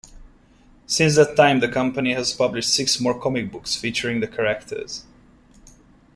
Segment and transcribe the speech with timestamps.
[0.87, 5.03] Since that time the company has published six more comic books featuring the characters.